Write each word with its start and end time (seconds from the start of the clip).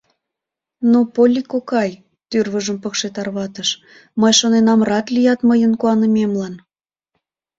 —Но, 0.91 0.99
Полли 1.13 1.41
кокай,— 1.51 1.91
тӱрвыжым 2.29 2.77
пыкше 2.83 3.07
тарватыш,— 3.15 3.69
мый 4.19 4.33
шоненам, 4.39 4.81
рат 4.89 5.07
лият, 5.15 5.39
мыйын 5.49 5.73
куанымемлан... 5.79 6.53